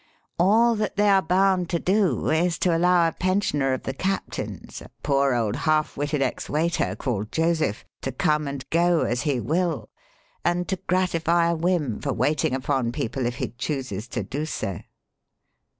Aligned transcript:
All 0.39 0.73
that 0.77 0.95
they 0.95 1.07
are 1.11 1.21
bound 1.21 1.69
to 1.69 1.77
do 1.79 2.31
is 2.31 2.57
to 2.65 2.75
allow 2.75 3.07
a 3.07 3.11
pensioner 3.11 3.71
of 3.73 3.83
the 3.83 3.93
captain's 3.93 4.81
a 4.81 4.89
poor 5.03 5.35
old 5.35 5.55
half 5.57 5.95
witted 5.95 6.23
ex 6.23 6.49
waiter 6.49 6.95
called 6.95 7.31
Joseph 7.31 7.85
to 8.01 8.11
come 8.11 8.47
and 8.47 8.67
go 8.71 9.01
as 9.01 9.21
he 9.21 9.39
will 9.39 9.91
and 10.43 10.67
to 10.69 10.77
gratify 10.87 11.51
a 11.51 11.55
whim 11.55 12.01
for 12.01 12.13
waiting 12.13 12.55
upon 12.55 12.91
people 12.91 13.27
if 13.27 13.35
he 13.35 13.49
chooses 13.49 14.07
to 14.07 14.23
do 14.23 14.47
so. 14.47 14.79